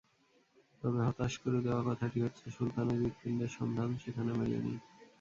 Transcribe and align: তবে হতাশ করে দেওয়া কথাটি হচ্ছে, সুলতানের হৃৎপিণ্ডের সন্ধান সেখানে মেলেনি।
তবে 0.81 0.99
হতাশ 1.07 1.33
করে 1.37 1.59
দেওয়া 1.65 1.81
কথাটি 1.89 2.19
হচ্ছে, 2.25 2.45
সুলতানের 2.55 2.97
হৃৎপিণ্ডের 3.01 3.51
সন্ধান 3.57 3.89
সেখানে 4.03 4.31
মেলেনি। 4.33 4.73